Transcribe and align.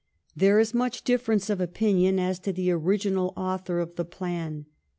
There 0.35 0.59
is 0.59 0.73
much 0.73 1.03
difference 1.03 1.47
of 1.47 1.61
opinion 1.61 2.17
as 2.17 2.39
to 2.39 2.51
the 2.51 2.71
original 2.71 3.35
author 3.37 3.79
of 3.79 3.97
the 3.97 4.03
plan. 4.05 4.65